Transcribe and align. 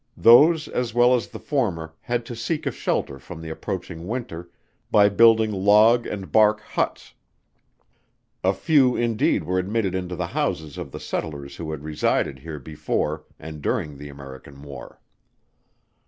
Those 0.17 0.67
as 0.67 0.95
well 0.95 1.13
as 1.13 1.27
the 1.27 1.37
former 1.37 1.93
had 2.01 2.25
to 2.25 2.35
seek 2.35 2.65
a 2.65 2.71
shelter 2.71 3.19
from 3.19 3.39
the 3.39 3.51
approaching 3.51 4.07
winter, 4.07 4.49
by 4.89 5.09
building 5.09 5.51
log 5.51 6.07
and 6.07 6.31
bark 6.31 6.59
huts; 6.59 7.13
a 8.43 8.51
few 8.51 8.95
indeed 8.95 9.43
were 9.43 9.59
admitted 9.59 9.93
into 9.93 10.15
the 10.15 10.25
houses 10.33 10.79
of 10.79 10.91
the 10.91 10.99
settlers 10.99 11.57
who 11.57 11.69
had 11.69 11.83
resided 11.83 12.39
here 12.39 12.57
before 12.57 13.25
and 13.37 13.61
during 13.61 13.99
the 13.99 14.09
American 14.09 14.63
war. 14.63 14.99